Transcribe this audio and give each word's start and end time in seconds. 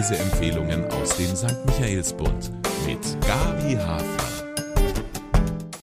Leseempfehlungen 0.00 0.86
aus 0.92 1.18
dem 1.18 1.36
St. 1.36 1.58
Michaelsbund 1.66 2.50
mit 2.86 3.20
Gabi 3.20 3.74
Hafler. 3.74 4.46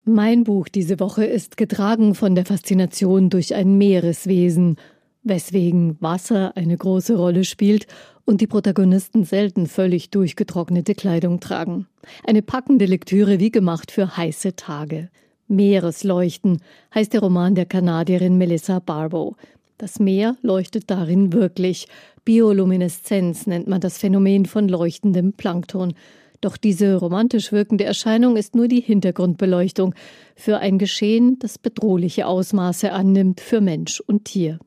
Mein 0.04 0.42
Buch 0.42 0.66
diese 0.66 0.98
Woche 0.98 1.24
ist 1.24 1.56
getragen 1.56 2.16
von 2.16 2.34
der 2.34 2.44
Faszination 2.44 3.30
durch 3.30 3.54
ein 3.54 3.78
Meereswesen, 3.78 4.78
weswegen 5.22 5.96
Wasser 6.00 6.56
eine 6.56 6.76
große 6.76 7.16
Rolle 7.16 7.44
spielt 7.44 7.86
und 8.24 8.40
die 8.40 8.48
Protagonisten 8.48 9.22
selten 9.22 9.68
völlig 9.68 10.10
durchgetrocknete 10.10 10.96
Kleidung 10.96 11.38
tragen. 11.38 11.86
Eine 12.26 12.42
packende 12.42 12.86
Lektüre 12.86 13.38
wie 13.38 13.52
gemacht 13.52 13.92
für 13.92 14.16
heiße 14.16 14.56
Tage. 14.56 15.08
Meeresleuchten 15.46 16.62
heißt 16.92 17.12
der 17.12 17.20
Roman 17.20 17.54
der 17.54 17.66
Kanadierin 17.66 18.38
Melissa 18.38 18.80
Barbo. 18.80 19.36
Das 19.80 19.98
Meer 19.98 20.36
leuchtet 20.42 20.90
darin 20.90 21.32
wirklich. 21.32 21.88
Biolumineszenz 22.26 23.46
nennt 23.46 23.66
man 23.66 23.80
das 23.80 23.96
Phänomen 23.96 24.44
von 24.44 24.68
leuchtendem 24.68 25.32
Plankton. 25.32 25.94
Doch 26.42 26.58
diese 26.58 26.96
romantisch 26.96 27.50
wirkende 27.50 27.84
Erscheinung 27.84 28.36
ist 28.36 28.54
nur 28.54 28.68
die 28.68 28.82
Hintergrundbeleuchtung 28.82 29.94
für 30.36 30.58
ein 30.58 30.76
Geschehen, 30.76 31.38
das 31.38 31.56
bedrohliche 31.56 32.26
Ausmaße 32.26 32.92
annimmt 32.92 33.40
für 33.40 33.62
Mensch 33.62 34.00
und 34.00 34.26
Tier. 34.26 34.58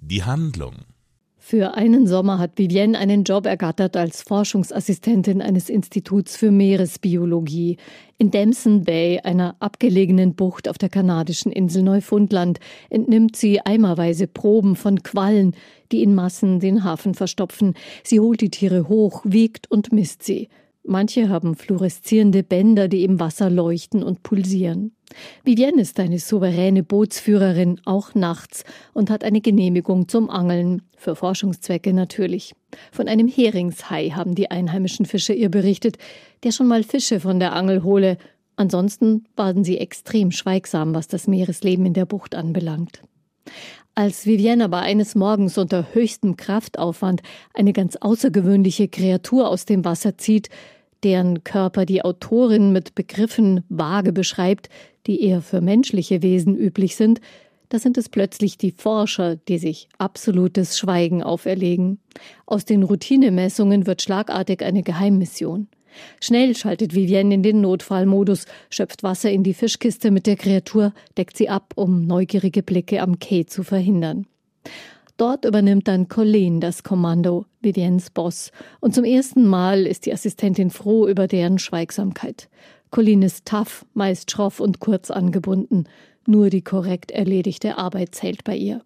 Die 0.00 0.24
Handlung 0.24 0.74
für 1.50 1.74
einen 1.74 2.06
Sommer 2.06 2.38
hat 2.38 2.58
Vivienne 2.58 2.96
einen 2.96 3.24
Job 3.24 3.44
ergattert 3.44 3.96
als 3.96 4.22
Forschungsassistentin 4.22 5.42
eines 5.42 5.68
Instituts 5.68 6.36
für 6.36 6.52
Meeresbiologie 6.52 7.76
in 8.18 8.30
Damson 8.30 8.84
Bay, 8.84 9.18
einer 9.24 9.56
abgelegenen 9.58 10.36
Bucht 10.36 10.68
auf 10.68 10.78
der 10.78 10.90
kanadischen 10.90 11.50
Insel 11.50 11.82
Neufundland, 11.82 12.60
entnimmt 12.88 13.34
sie 13.34 13.60
eimerweise 13.60 14.28
Proben 14.28 14.76
von 14.76 15.02
Quallen, 15.02 15.56
die 15.90 16.04
in 16.04 16.14
Massen 16.14 16.60
den 16.60 16.84
Hafen 16.84 17.14
verstopfen. 17.14 17.74
Sie 18.04 18.20
holt 18.20 18.42
die 18.42 18.50
Tiere 18.50 18.88
hoch, 18.88 19.22
wiegt 19.24 19.68
und 19.68 19.92
misst 19.92 20.22
sie. 20.22 20.46
Manche 20.82 21.28
haben 21.28 21.54
fluoreszierende 21.54 22.42
Bänder, 22.42 22.88
die 22.88 23.04
im 23.04 23.20
Wasser 23.20 23.50
leuchten 23.50 24.02
und 24.02 24.22
pulsieren. 24.22 24.92
Vivienne 25.44 25.82
ist 25.82 26.00
eine 26.00 26.18
souveräne 26.18 26.82
Bootsführerin, 26.82 27.80
auch 27.84 28.14
nachts, 28.14 28.64
und 28.94 29.10
hat 29.10 29.24
eine 29.24 29.40
Genehmigung 29.40 30.08
zum 30.08 30.30
Angeln, 30.30 30.82
für 30.96 31.16
Forschungszwecke 31.16 31.92
natürlich. 31.92 32.54
Von 32.92 33.08
einem 33.08 33.28
Heringshai 33.28 34.10
haben 34.10 34.34
die 34.34 34.50
einheimischen 34.50 35.06
Fischer 35.06 35.34
ihr 35.34 35.50
berichtet, 35.50 35.98
der 36.44 36.52
schon 36.52 36.68
mal 36.68 36.82
Fische 36.82 37.20
von 37.20 37.40
der 37.40 37.54
Angel 37.54 37.82
hole. 37.82 38.16
Ansonsten 38.56 39.24
waren 39.36 39.64
sie 39.64 39.78
extrem 39.78 40.30
schweigsam, 40.30 40.94
was 40.94 41.08
das 41.08 41.26
Meeresleben 41.26 41.86
in 41.86 41.94
der 41.94 42.06
Bucht 42.06 42.34
anbelangt. 42.34 43.02
Als 44.00 44.24
Vivienne 44.24 44.64
aber 44.64 44.78
eines 44.78 45.14
Morgens 45.14 45.58
unter 45.58 45.92
höchstem 45.92 46.38
Kraftaufwand 46.38 47.20
eine 47.52 47.74
ganz 47.74 47.96
außergewöhnliche 47.96 48.88
Kreatur 48.88 49.46
aus 49.46 49.66
dem 49.66 49.84
Wasser 49.84 50.16
zieht, 50.16 50.48
deren 51.02 51.44
Körper 51.44 51.84
die 51.84 52.02
Autorin 52.02 52.72
mit 52.72 52.94
Begriffen 52.94 53.62
vage 53.68 54.14
beschreibt, 54.14 54.70
die 55.06 55.22
eher 55.22 55.42
für 55.42 55.60
menschliche 55.60 56.22
Wesen 56.22 56.56
üblich 56.56 56.96
sind, 56.96 57.20
da 57.68 57.78
sind 57.78 57.98
es 57.98 58.08
plötzlich 58.08 58.56
die 58.56 58.70
Forscher, 58.70 59.36
die 59.36 59.58
sich 59.58 59.90
absolutes 59.98 60.78
Schweigen 60.78 61.22
auferlegen. 61.22 61.98
Aus 62.46 62.64
den 62.64 62.84
Routinemessungen 62.84 63.86
wird 63.86 64.00
schlagartig 64.00 64.62
eine 64.64 64.82
Geheimmission. 64.82 65.68
Schnell 66.20 66.56
schaltet 66.56 66.94
Vivienne 66.94 67.34
in 67.34 67.42
den 67.42 67.60
Notfallmodus, 67.60 68.46
schöpft 68.70 69.02
Wasser 69.02 69.30
in 69.30 69.42
die 69.42 69.54
Fischkiste 69.54 70.10
mit 70.10 70.26
der 70.26 70.36
Kreatur, 70.36 70.92
deckt 71.16 71.36
sie 71.36 71.48
ab, 71.48 71.72
um 71.76 72.06
neugierige 72.06 72.62
Blicke 72.62 73.02
am 73.02 73.18
Quai 73.18 73.44
zu 73.44 73.62
verhindern. 73.62 74.26
Dort 75.16 75.44
übernimmt 75.44 75.86
dann 75.86 76.08
Colleen 76.08 76.60
das 76.60 76.82
Kommando, 76.82 77.44
Viviennes 77.60 78.08
Boss, 78.08 78.52
und 78.80 78.94
zum 78.94 79.04
ersten 79.04 79.44
Mal 79.46 79.86
ist 79.86 80.06
die 80.06 80.14
Assistentin 80.14 80.70
froh 80.70 81.06
über 81.06 81.26
deren 81.26 81.58
Schweigsamkeit. 81.58 82.48
Colleen 82.90 83.22
ist 83.22 83.44
tough, 83.44 83.84
meist 83.92 84.30
schroff 84.30 84.60
und 84.60 84.80
kurz 84.80 85.10
angebunden. 85.10 85.84
Nur 86.26 86.50
die 86.50 86.62
korrekt 86.62 87.10
erledigte 87.10 87.76
Arbeit 87.76 88.14
zählt 88.14 88.44
bei 88.44 88.56
ihr. 88.56 88.82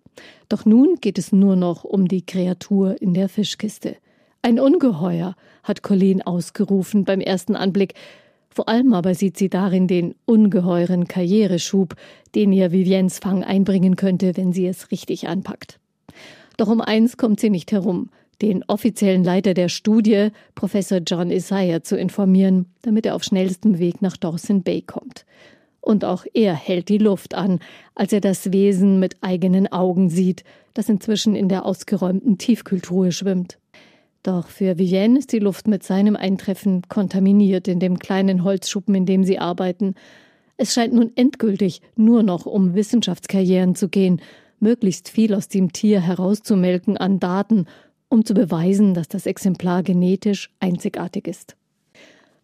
Doch 0.49 0.65
nun 0.65 0.97
geht 1.01 1.19
es 1.19 1.33
nur 1.33 1.57
noch 1.57 1.85
um 1.85 2.09
die 2.09 2.27
Kreatur 2.27 3.01
in 3.01 3.15
der 3.15 3.29
Fischkiste. 3.29 3.97
Ein 4.45 4.61
Ungeheuer, 4.61 5.37
hat 5.63 5.83
Colleen 5.83 6.21
ausgerufen 6.21 7.07
beim 7.07 7.21
ersten 7.21 7.57
Anblick. 7.57 7.95
Vor 8.51 8.69
allem 8.69 8.93
aber 8.93 9.15
sieht 9.15 9.39
sie 9.39 9.49
darin 9.49 9.87
den 9.87 10.15
ungeheuren 10.27 11.09
Karriereschub, 11.09 11.95
den 12.35 12.53
ihr 12.53 12.71
Viviennes 12.71 13.21
Fang 13.21 13.43
einbringen 13.43 13.97
könnte, 13.97 14.37
wenn 14.37 14.53
sie 14.53 14.67
es 14.67 14.91
richtig 14.91 15.29
anpackt. 15.29 15.81
Doch 16.59 16.69
um 16.69 16.83
eins 16.83 17.17
kommt 17.17 17.41
sie 17.41 17.49
nicht 17.49 17.73
herum, 17.73 18.11
den 18.43 18.63
offiziellen 18.65 19.25
Leiter 19.25 19.55
der 19.55 19.71
Studie, 19.71 20.29
Professor 20.55 20.99
John 20.99 21.31
Isaiah, 21.31 21.83
zu 21.83 21.97
informieren, 21.97 22.67
damit 22.83 23.07
er 23.07 23.15
auf 23.15 23.25
schnellstem 23.25 23.79
Weg 23.79 24.03
nach 24.03 24.19
Dawson 24.19 24.63
Bay 24.63 24.83
kommt. 24.83 25.25
Und 25.81 26.05
auch 26.05 26.27
er 26.35 26.53
hält 26.53 26.91
die 26.91 26.99
Luft 26.99 27.35
an, 27.35 27.61
als 27.95 28.13
er 28.13 28.21
das 28.21 28.53
Wesen 28.53 29.01
mit 29.01 29.17
eigenen 29.23 29.73
Augen 29.73 30.11
sieht, 30.11 30.45
das 30.75 30.91
inzwischen 30.91 31.35
in 31.35 31.49
der 31.49 31.65
ausgeräumten 31.65 32.37
Tiefkühltruhe 32.37 33.11
schwimmt. 33.11 33.57
Doch 34.25 34.49
für 34.49 34.79
Vivienne 34.79 35.19
ist 35.19 35.33
die 35.33 35.39
Luft 35.39 35.69
mit 35.69 35.83
seinem 35.83 36.17
Eintreffen 36.17 36.81
kontaminiert 36.89 37.69
in 37.69 37.79
dem 37.79 37.99
kleinen 37.99 38.43
Holzschuppen, 38.43 38.95
in 38.95 39.05
dem 39.05 39.23
sie 39.23 39.39
arbeiten. 39.39 39.95
Es 40.57 40.73
scheint 40.73 40.95
nun 40.95 41.13
endgültig 41.15 41.83
nur 41.95 42.23
noch 42.23 42.47
um 42.47 42.75
Wissenschaftskarrieren 42.75 43.75
zu 43.75 43.91
gehen, 43.91 44.23
möglichst 44.61 45.11
viel 45.11 45.35
aus 45.35 45.49
dem 45.49 45.73
Tier 45.73 46.01
herauszumelken 46.01 46.97
an 46.97 47.21
Daten, 47.21 47.67
um 48.09 48.25
zu 48.25 48.33
beweisen, 48.33 48.95
dass 48.95 49.09
das 49.09 49.27
Exemplar 49.27 49.83
genetisch 49.83 50.51
einzigartig 50.59 51.29
ist. 51.29 51.55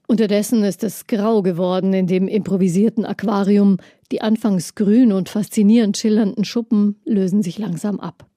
Unterdessen 0.06 0.64
ist 0.64 0.84
es 0.84 1.06
grau 1.06 1.40
geworden 1.40 1.94
in 1.94 2.06
dem 2.06 2.28
improvisierten 2.28 3.06
Aquarium, 3.06 3.78
die 4.12 4.20
anfangs 4.20 4.74
grün 4.74 5.12
und 5.12 5.30
faszinierend 5.30 5.96
schillernden 5.96 6.44
Schuppen 6.44 7.00
lösen 7.06 7.42
sich 7.42 7.56
langsam 7.58 8.00
ab. 8.00 8.29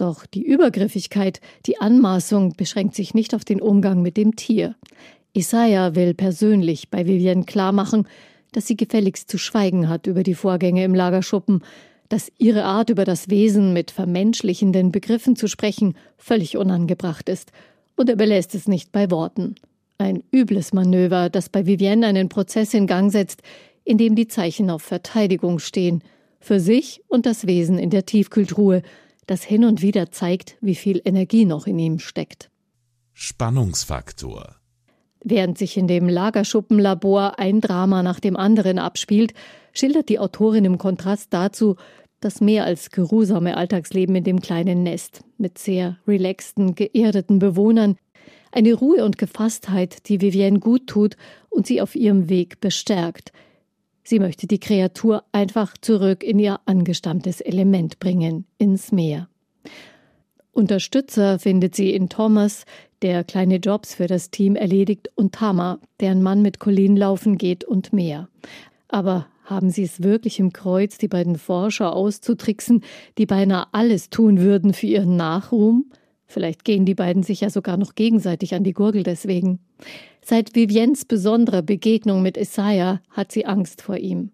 Doch 0.00 0.24
die 0.24 0.46
Übergriffigkeit, 0.46 1.42
die 1.66 1.78
Anmaßung 1.78 2.54
beschränkt 2.56 2.94
sich 2.94 3.12
nicht 3.12 3.34
auf 3.34 3.44
den 3.44 3.60
Umgang 3.60 4.00
mit 4.00 4.16
dem 4.16 4.34
Tier. 4.34 4.74
Isaiah 5.34 5.94
will 5.94 6.14
persönlich 6.14 6.88
bei 6.88 7.06
Vivienne 7.06 7.44
klarmachen, 7.44 8.08
dass 8.52 8.66
sie 8.66 8.78
gefälligst 8.78 9.30
zu 9.30 9.36
schweigen 9.36 9.90
hat 9.90 10.06
über 10.06 10.22
die 10.22 10.34
Vorgänge 10.34 10.84
im 10.84 10.94
Lagerschuppen, 10.94 11.62
dass 12.08 12.32
ihre 12.38 12.64
Art 12.64 12.88
über 12.88 13.04
das 13.04 13.28
Wesen 13.28 13.74
mit 13.74 13.90
vermenschlichenden 13.90 14.90
Begriffen 14.90 15.36
zu 15.36 15.48
sprechen 15.48 15.92
völlig 16.16 16.56
unangebracht 16.56 17.28
ist, 17.28 17.52
und 17.94 18.08
er 18.08 18.16
belässt 18.16 18.54
es 18.54 18.68
nicht 18.68 18.92
bei 18.92 19.10
Worten. 19.10 19.56
Ein 19.98 20.24
übles 20.32 20.72
Manöver, 20.72 21.28
das 21.28 21.50
bei 21.50 21.66
Vivienne 21.66 22.06
einen 22.06 22.30
Prozess 22.30 22.72
in 22.72 22.86
Gang 22.86 23.12
setzt, 23.12 23.42
in 23.84 23.98
dem 23.98 24.14
die 24.14 24.28
Zeichen 24.28 24.70
auf 24.70 24.80
Verteidigung 24.80 25.58
stehen, 25.58 26.02
für 26.40 26.58
sich 26.58 27.02
und 27.06 27.26
das 27.26 27.46
Wesen 27.46 27.78
in 27.78 27.90
der 27.90 28.06
Tiefkühltruhe, 28.06 28.80
das 29.30 29.44
hin 29.44 29.64
und 29.64 29.80
wieder 29.80 30.10
zeigt, 30.10 30.56
wie 30.60 30.74
viel 30.74 31.00
Energie 31.04 31.44
noch 31.44 31.68
in 31.68 31.78
ihm 31.78 32.00
steckt. 32.00 32.50
Spannungsfaktor 33.12 34.56
Während 35.22 35.56
sich 35.56 35.76
in 35.76 35.86
dem 35.86 36.08
Lagerschuppenlabor 36.08 37.38
ein 37.38 37.60
Drama 37.60 38.02
nach 38.02 38.18
dem 38.18 38.36
anderen 38.36 38.80
abspielt, 38.80 39.32
schildert 39.72 40.08
die 40.08 40.18
Autorin 40.18 40.64
im 40.64 40.78
Kontrast 40.78 41.32
dazu 41.32 41.76
das 42.18 42.40
mehr 42.40 42.64
als 42.64 42.90
geruhsame 42.90 43.56
Alltagsleben 43.56 44.16
in 44.16 44.24
dem 44.24 44.40
kleinen 44.40 44.82
Nest 44.82 45.22
mit 45.38 45.58
sehr 45.58 45.98
relaxten, 46.08 46.74
geerdeten 46.74 47.38
Bewohnern, 47.38 47.96
eine 48.50 48.74
Ruhe 48.74 49.04
und 49.04 49.16
Gefasstheit, 49.16 50.08
die 50.08 50.20
Vivienne 50.20 50.58
gut 50.58 50.88
tut 50.88 51.16
und 51.50 51.68
sie 51.68 51.80
auf 51.80 51.94
ihrem 51.94 52.28
Weg 52.28 52.60
bestärkt– 52.60 53.30
Sie 54.10 54.18
möchte 54.18 54.48
die 54.48 54.58
Kreatur 54.58 55.22
einfach 55.30 55.76
zurück 55.80 56.24
in 56.24 56.40
ihr 56.40 56.58
angestammtes 56.66 57.40
Element 57.40 58.00
bringen, 58.00 58.44
ins 58.58 58.90
Meer. 58.90 59.28
Unterstützer 60.50 61.38
findet 61.38 61.76
sie 61.76 61.94
in 61.94 62.08
Thomas, 62.08 62.64
der 63.02 63.22
kleine 63.22 63.58
Jobs 63.58 63.94
für 63.94 64.08
das 64.08 64.32
Team 64.32 64.56
erledigt, 64.56 65.10
und 65.14 65.36
Tama, 65.36 65.78
deren 66.00 66.24
Mann 66.24 66.42
mit 66.42 66.58
Colleen 66.58 66.96
laufen 66.96 67.38
geht 67.38 67.62
und 67.62 67.92
mehr. 67.92 68.28
Aber 68.88 69.28
haben 69.44 69.70
sie 69.70 69.84
es 69.84 70.02
wirklich 70.02 70.40
im 70.40 70.52
Kreuz, 70.52 70.98
die 70.98 71.06
beiden 71.06 71.38
Forscher 71.38 71.94
auszutricksen, 71.94 72.82
die 73.16 73.26
beinahe 73.26 73.66
alles 73.70 74.10
tun 74.10 74.40
würden 74.40 74.72
für 74.72 74.88
ihren 74.88 75.14
Nachruhm? 75.14 75.84
Vielleicht 76.26 76.64
gehen 76.64 76.84
die 76.84 76.96
beiden 76.96 77.22
sich 77.22 77.42
ja 77.42 77.50
sogar 77.50 77.76
noch 77.76 77.94
gegenseitig 77.94 78.56
an 78.56 78.64
die 78.64 78.72
Gurgel 78.72 79.04
deswegen. 79.04 79.60
Seit 80.30 80.54
Viviennes 80.54 81.06
besonderer 81.06 81.60
Begegnung 81.60 82.22
mit 82.22 82.36
Isaiah 82.36 83.00
hat 83.10 83.32
sie 83.32 83.46
Angst 83.46 83.82
vor 83.82 83.96
ihm. 83.96 84.30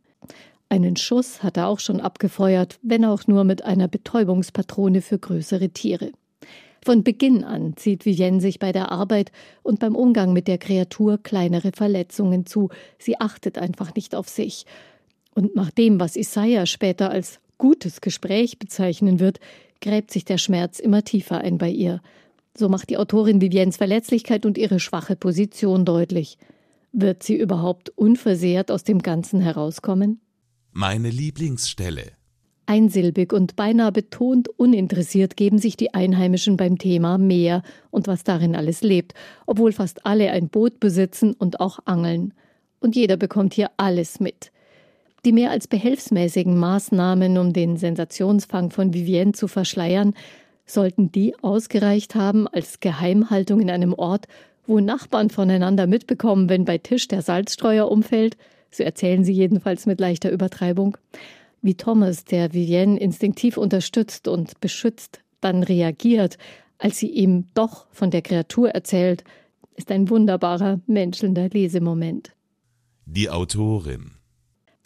Einen 0.68 0.96
Schuss 0.96 1.42
hat 1.42 1.56
er 1.56 1.68
auch 1.68 1.80
schon 1.80 2.02
abgefeuert, 2.02 2.78
wenn 2.82 3.06
auch 3.06 3.26
nur 3.26 3.44
mit 3.44 3.64
einer 3.64 3.88
Betäubungspatrone 3.88 5.00
für 5.00 5.18
größere 5.18 5.70
Tiere. 5.70 6.12
Von 6.84 7.02
Beginn 7.02 7.44
an 7.44 7.78
zieht 7.78 8.04
Vivienne 8.04 8.42
sich 8.42 8.58
bei 8.58 8.72
der 8.72 8.92
Arbeit 8.92 9.32
und 9.62 9.80
beim 9.80 9.96
Umgang 9.96 10.34
mit 10.34 10.48
der 10.48 10.58
Kreatur 10.58 11.16
kleinere 11.16 11.72
Verletzungen 11.72 12.44
zu. 12.44 12.68
Sie 12.98 13.18
achtet 13.18 13.56
einfach 13.56 13.94
nicht 13.94 14.14
auf 14.14 14.28
sich. 14.28 14.66
Und 15.34 15.56
nach 15.56 15.70
dem, 15.70 15.98
was 15.98 16.16
Isaiah 16.16 16.66
später 16.66 17.08
als 17.08 17.40
gutes 17.56 18.02
Gespräch 18.02 18.58
bezeichnen 18.58 19.18
wird, 19.18 19.40
gräbt 19.80 20.10
sich 20.10 20.26
der 20.26 20.36
Schmerz 20.36 20.78
immer 20.78 21.04
tiefer 21.04 21.38
ein 21.38 21.56
bei 21.56 21.70
ihr. 21.70 22.02
So 22.58 22.68
macht 22.68 22.88
die 22.88 22.96
Autorin 22.96 23.40
Viviennes 23.40 23.76
Verletzlichkeit 23.76 24.46
und 24.46 24.56
ihre 24.56 24.80
schwache 24.80 25.14
Position 25.14 25.84
deutlich. 25.84 26.38
Wird 26.92 27.22
sie 27.22 27.36
überhaupt 27.36 27.90
unversehrt 27.90 28.70
aus 28.70 28.82
dem 28.82 29.02
Ganzen 29.02 29.40
herauskommen? 29.40 30.20
Meine 30.72 31.10
Lieblingsstelle. 31.10 32.12
Einsilbig 32.64 33.32
und 33.32 33.54
beinahe 33.54 33.92
betont 33.92 34.48
uninteressiert 34.58 35.36
geben 35.36 35.58
sich 35.58 35.76
die 35.76 35.94
Einheimischen 35.94 36.56
beim 36.56 36.78
Thema 36.78 37.16
Meer 37.16 37.62
und 37.90 38.08
was 38.08 38.24
darin 38.24 38.56
alles 38.56 38.82
lebt, 38.82 39.14
obwohl 39.46 39.72
fast 39.72 40.04
alle 40.04 40.30
ein 40.30 40.48
Boot 40.48 40.80
besitzen 40.80 41.34
und 41.34 41.60
auch 41.60 41.78
angeln. 41.84 42.34
Und 42.80 42.96
jeder 42.96 43.16
bekommt 43.16 43.54
hier 43.54 43.70
alles 43.76 44.18
mit. 44.18 44.50
Die 45.24 45.32
mehr 45.32 45.50
als 45.50 45.68
behelfsmäßigen 45.68 46.58
Maßnahmen, 46.58 47.38
um 47.38 47.52
den 47.52 47.76
Sensationsfang 47.76 48.70
von 48.70 48.94
Vivienne 48.94 49.32
zu 49.32 49.48
verschleiern, 49.48 50.14
sollten 50.66 51.12
die 51.12 51.34
ausgereicht 51.42 52.14
haben 52.14 52.46
als 52.48 52.80
Geheimhaltung 52.80 53.60
in 53.60 53.70
einem 53.70 53.94
Ort, 53.94 54.26
wo 54.66 54.80
Nachbarn 54.80 55.30
voneinander 55.30 55.86
mitbekommen, 55.86 56.48
wenn 56.48 56.64
bei 56.64 56.78
Tisch 56.78 57.08
der 57.08 57.22
Salzstreuer 57.22 57.90
umfällt, 57.90 58.36
so 58.70 58.82
erzählen 58.82 59.24
sie 59.24 59.32
jedenfalls 59.32 59.86
mit 59.86 60.00
leichter 60.00 60.30
Übertreibung, 60.30 60.98
wie 61.62 61.74
Thomas, 61.74 62.24
der 62.24 62.52
Vivienne 62.52 62.98
instinktiv 62.98 63.56
unterstützt 63.56 64.28
und 64.28 64.60
beschützt, 64.60 65.20
dann 65.40 65.62
reagiert, 65.62 66.36
als 66.78 66.98
sie 66.98 67.08
ihm 67.08 67.46
doch 67.54 67.86
von 67.90 68.10
der 68.10 68.22
Kreatur 68.22 68.70
erzählt, 68.70 69.24
ist 69.76 69.90
ein 69.90 70.10
wunderbarer, 70.10 70.80
menschelnder 70.86 71.48
Lesemoment. 71.48 72.32
Die 73.04 73.30
Autorin 73.30 74.15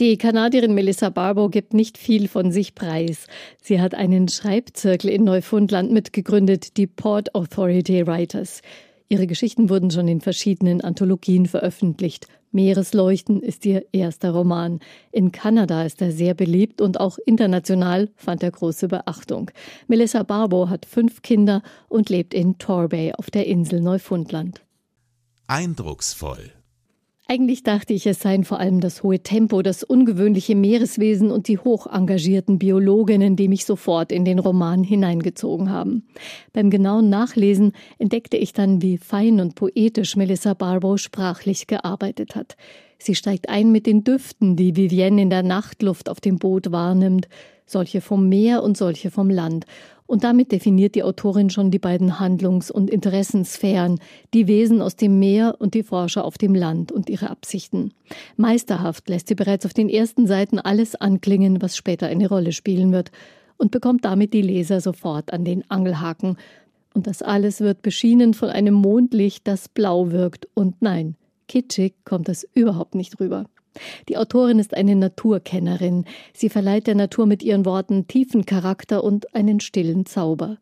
die 0.01 0.17
Kanadierin 0.17 0.73
Melissa 0.73 1.11
Barbo 1.11 1.51
gibt 1.51 1.75
nicht 1.75 1.99
viel 1.99 2.27
von 2.27 2.53
sich 2.53 2.75
preis. 2.75 3.27
Sie 3.61 3.83
hat 3.83 3.95
einen 3.95 4.29
Schreibzirkel 4.29 5.11
in 5.11 5.25
Neufundland 5.25 5.93
mitgegründet, 5.93 6.79
die 6.79 6.87
Port 6.87 7.35
Authority 7.35 8.07
Writers. 8.07 8.63
Ihre 9.11 9.27
Geschichten 9.27 9.69
wurden 9.69 9.91
schon 9.91 10.09
in 10.09 10.23
verschiedenen 10.23 10.81
Anthologien 10.81 11.45
veröffentlicht. 11.45 12.29
Meeresleuchten 12.51 13.43
ist 13.43 13.67
ihr 13.67 13.85
erster 13.93 14.31
Roman. 14.31 14.81
In 15.13 15.33
Kanada 15.33 15.85
ist 15.85 16.01
er 16.01 16.13
sehr 16.13 16.33
beliebt 16.33 16.81
und 16.81 16.99
auch 16.99 17.19
international 17.27 18.09
fand 18.17 18.43
er 18.43 18.53
große 18.53 18.89
Beachtung. 18.89 19.51
Melissa 19.87 20.23
Barbo 20.23 20.71
hat 20.71 20.87
fünf 20.87 21.21
Kinder 21.21 21.63
und 21.89 22.09
lebt 22.09 22.33
in 22.33 22.57
Torbay 22.57 23.13
auf 23.13 23.31
der 23.31 23.47
Insel 23.47 23.83
Neufundland. 23.83 24.63
Eindrucksvoll. 25.47 26.53
Eigentlich 27.31 27.63
dachte 27.63 27.93
ich, 27.93 28.09
es 28.09 28.19
seien 28.19 28.43
vor 28.43 28.59
allem 28.59 28.81
das 28.81 29.05
hohe 29.05 29.21
Tempo, 29.21 29.63
das 29.63 29.85
ungewöhnliche 29.85 30.57
Meereswesen 30.57 31.31
und 31.31 31.47
die 31.47 31.59
hoch 31.59 31.87
engagierten 31.87 32.59
Biologinnen, 32.59 33.37
die 33.37 33.47
mich 33.47 33.67
sofort 33.67 34.11
in 34.11 34.25
den 34.25 34.41
Roman 34.41 34.83
hineingezogen 34.83 35.71
haben. 35.71 36.09
Beim 36.53 36.71
genauen 36.71 37.09
Nachlesen 37.09 37.71
entdeckte 38.01 38.37
ich 38.37 38.53
dann, 38.53 38.83
wie 38.83 38.99
fein 38.99 39.39
und 39.39 39.55
poetisch 39.55 40.17
Melissa 40.17 40.55
Barbo 40.55 40.97
sprachlich 40.97 41.69
gearbeitet 41.69 42.35
hat. 42.35 42.57
Sie 42.99 43.15
steigt 43.15 43.49
ein 43.49 43.71
mit 43.71 43.87
den 43.87 44.03
Düften, 44.03 44.57
die 44.57 44.75
Vivienne 44.75 45.23
in 45.23 45.31
der 45.31 45.45
Nachtluft 45.45 46.09
auf 46.09 46.21
dem 46.21 46.41
Boot 46.41 46.73
wahrnimmt, 46.73 47.29
solche 47.65 48.01
vom 48.01 48.29
Meer 48.29 48.65
und 48.65 48.77
solche 48.77 49.13
vom 49.13 49.31
Land, 49.31 49.67
und 50.11 50.25
damit 50.25 50.51
definiert 50.51 50.97
die 50.97 51.05
Autorin 51.05 51.51
schon 51.51 51.71
die 51.71 51.79
beiden 51.79 52.19
Handlungs- 52.19 52.73
und 52.73 52.91
Interessensphären, 52.91 54.01
die 54.35 54.49
Wesen 54.49 54.83
aus 54.83 54.97
dem 54.97 55.21
Meer 55.21 55.55
und 55.61 55.75
die 55.75 55.85
Forscher 55.85 56.25
auf 56.25 56.37
dem 56.37 56.53
Land 56.53 56.91
und 56.91 57.09
ihre 57.09 57.31
Absichten. 57.31 57.93
Meisterhaft 58.37 59.09
lässt 59.09 59.29
sie 59.29 59.37
bereits 59.37 59.67
auf 59.67 59.73
den 59.73 59.89
ersten 59.89 60.27
Seiten 60.27 60.59
alles 60.59 60.97
anklingen, 60.97 61.63
was 61.63 61.77
später 61.77 62.09
eine 62.09 62.29
Rolle 62.29 62.51
spielen 62.51 62.91
wird, 62.91 63.13
und 63.57 63.71
bekommt 63.71 64.05
damit 64.05 64.35
die 64.35 64.43
Leser 64.43 64.81
sofort 64.81 65.33
an 65.33 65.45
den 65.45 65.63
Angelhaken. 65.71 66.39
Und 66.93 67.07
das 67.07 67.23
alles 67.23 67.61
wird 67.61 67.81
beschienen 67.81 68.35
von 68.35 68.49
einem 68.49 68.75
Mondlicht, 68.75 69.47
das 69.47 69.69
blau 69.69 70.11
wirkt, 70.11 70.49
und 70.55 70.83
nein, 70.83 71.15
kitschig 71.47 71.95
kommt 72.05 72.29
es 72.29 72.49
überhaupt 72.53 72.97
nicht 72.97 73.21
rüber. 73.21 73.45
Die 74.09 74.17
Autorin 74.17 74.59
ist 74.59 74.75
eine 74.75 74.97
Naturkennerin. 74.97 76.05
Sie 76.33 76.49
verleiht 76.49 76.87
der 76.87 76.95
Natur 76.95 77.27
mit 77.27 77.43
ihren 77.43 77.65
Worten 77.65 78.07
tiefen 78.07 78.47
Charakter 78.47 79.05
und 79.05 79.35
einen 79.35 79.61
stillen 79.61 80.07
Zauber. 80.07 80.59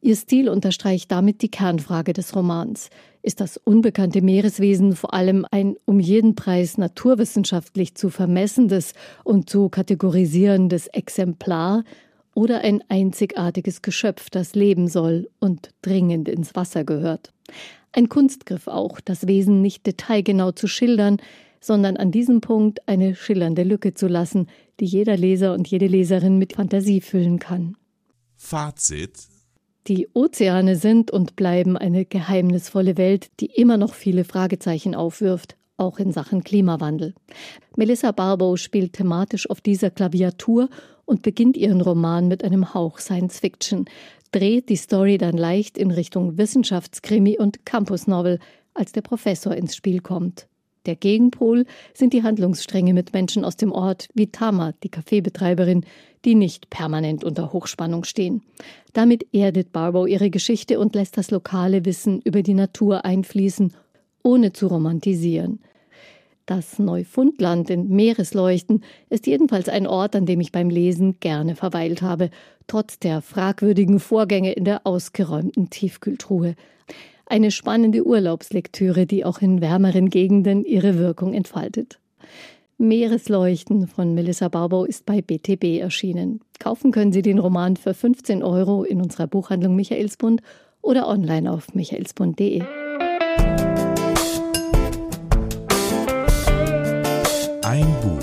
Ihr 0.00 0.16
Stil 0.16 0.48
unterstreicht 0.48 1.10
damit 1.10 1.42
die 1.42 1.50
Kernfrage 1.50 2.12
des 2.12 2.34
Romans. 2.34 2.90
Ist 3.22 3.40
das 3.40 3.56
unbekannte 3.56 4.22
Meereswesen 4.22 4.94
vor 4.94 5.14
allem 5.14 5.44
ein 5.50 5.76
um 5.84 5.98
jeden 5.98 6.34
Preis 6.34 6.78
naturwissenschaftlich 6.78 7.94
zu 7.94 8.10
vermessendes 8.10 8.92
und 9.24 9.50
zu 9.50 9.68
kategorisierendes 9.68 10.86
Exemplar 10.88 11.82
oder 12.34 12.60
ein 12.60 12.84
einzigartiges 12.88 13.82
Geschöpf, 13.82 14.30
das 14.30 14.54
leben 14.54 14.88
soll 14.88 15.28
und 15.40 15.70
dringend 15.82 16.28
ins 16.28 16.54
Wasser 16.54 16.84
gehört? 16.84 17.32
Ein 17.92 18.08
Kunstgriff 18.08 18.68
auch, 18.68 19.00
das 19.00 19.26
Wesen 19.26 19.62
nicht 19.62 19.86
detailgenau 19.86 20.52
zu 20.52 20.66
schildern, 20.68 21.16
sondern 21.66 21.96
an 21.96 22.12
diesem 22.12 22.40
Punkt 22.40 22.86
eine 22.88 23.14
schillernde 23.16 23.64
Lücke 23.64 23.94
zu 23.94 24.06
lassen, 24.06 24.48
die 24.78 24.86
jeder 24.86 25.16
Leser 25.16 25.52
und 25.52 25.66
jede 25.66 25.88
Leserin 25.88 26.38
mit 26.38 26.52
Fantasie 26.52 27.00
füllen 27.00 27.38
kann. 27.38 27.76
Fazit 28.36 29.28
die 29.88 30.08
Ozeane 30.14 30.74
sind 30.74 31.12
und 31.12 31.36
bleiben 31.36 31.76
eine 31.76 32.04
geheimnisvolle 32.04 32.96
Welt, 32.96 33.28
die 33.38 33.46
immer 33.46 33.76
noch 33.76 33.94
viele 33.94 34.24
Fragezeichen 34.24 34.96
aufwirft, 34.96 35.56
auch 35.76 36.00
in 36.00 36.10
Sachen 36.10 36.42
Klimawandel. 36.42 37.14
Melissa 37.76 38.10
Barbo 38.10 38.56
spielt 38.56 38.94
thematisch 38.94 39.48
auf 39.48 39.60
dieser 39.60 39.90
Klaviatur 39.90 40.68
und 41.04 41.22
beginnt 41.22 41.56
ihren 41.56 41.80
Roman 41.80 42.26
mit 42.26 42.42
einem 42.42 42.74
Hauch 42.74 42.98
Science 42.98 43.38
Fiction, 43.38 43.84
dreht 44.32 44.70
die 44.70 44.76
Story 44.76 45.18
dann 45.18 45.36
leicht 45.36 45.78
in 45.78 45.92
Richtung 45.92 46.36
Wissenschaftskrimi 46.36 47.38
und 47.38 47.64
Campus 47.64 48.08
Novel, 48.08 48.40
als 48.74 48.90
der 48.90 49.02
Professor 49.02 49.54
ins 49.54 49.76
Spiel 49.76 50.00
kommt. 50.00 50.48
Der 50.86 50.96
Gegenpol 50.96 51.66
sind 51.94 52.12
die 52.12 52.22
Handlungsstränge 52.22 52.94
mit 52.94 53.12
Menschen 53.12 53.44
aus 53.44 53.56
dem 53.56 53.72
Ort, 53.72 54.08
wie 54.14 54.28
Tama, 54.28 54.72
die 54.82 54.88
Kaffeebetreiberin, 54.88 55.84
die 56.24 56.34
nicht 56.34 56.70
permanent 56.70 57.24
unter 57.24 57.52
Hochspannung 57.52 58.04
stehen. 58.04 58.42
Damit 58.92 59.26
erdet 59.32 59.72
Barbo 59.72 60.06
ihre 60.06 60.30
Geschichte 60.30 60.78
und 60.78 60.94
lässt 60.94 61.18
das 61.18 61.30
lokale 61.30 61.84
Wissen 61.84 62.20
über 62.22 62.42
die 62.42 62.54
Natur 62.54 63.04
einfließen, 63.04 63.74
ohne 64.22 64.52
zu 64.52 64.68
romantisieren. 64.68 65.60
Das 66.46 66.78
Neufundland 66.78 67.70
in 67.70 67.88
Meeresleuchten 67.88 68.84
ist 69.10 69.26
jedenfalls 69.26 69.68
ein 69.68 69.88
Ort, 69.88 70.14
an 70.14 70.26
dem 70.26 70.40
ich 70.40 70.52
beim 70.52 70.70
Lesen 70.70 71.18
gerne 71.18 71.56
verweilt 71.56 72.02
habe, 72.02 72.30
trotz 72.68 73.00
der 73.00 73.20
fragwürdigen 73.20 73.98
Vorgänge 73.98 74.52
in 74.52 74.64
der 74.64 74.86
ausgeräumten 74.86 75.70
Tiefkühltruhe. 75.70 76.54
Eine 77.28 77.50
spannende 77.50 78.06
Urlaubslektüre, 78.06 79.04
die 79.04 79.24
auch 79.24 79.40
in 79.40 79.60
wärmeren 79.60 80.10
Gegenden 80.10 80.64
ihre 80.64 80.96
Wirkung 80.96 81.34
entfaltet. 81.34 81.98
Meeresleuchten 82.78 83.88
von 83.88 84.14
Melissa 84.14 84.48
Barbow 84.48 84.84
ist 84.84 85.06
bei 85.06 85.22
BTB 85.22 85.80
erschienen. 85.80 86.40
Kaufen 86.60 86.92
können 86.92 87.12
Sie 87.12 87.22
den 87.22 87.40
Roman 87.40 87.76
für 87.76 87.94
15 87.94 88.44
Euro 88.44 88.84
in 88.84 89.02
unserer 89.02 89.26
Buchhandlung 89.26 89.74
Michaelsbund 89.74 90.40
oder 90.82 91.08
online 91.08 91.50
auf 91.50 91.74
michaelsbund.de. 91.74 92.62
Ein 97.64 97.86
Buch. 98.02 98.22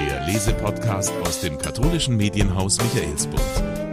Der 0.00 0.26
Lesepodcast 0.26 1.12
aus 1.22 1.40
dem 1.42 1.56
katholischen 1.56 2.16
Medienhaus 2.16 2.78
Michaelsbund. 2.78 3.87